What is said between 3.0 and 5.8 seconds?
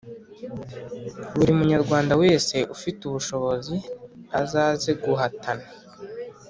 ubushobozi azaze guhatana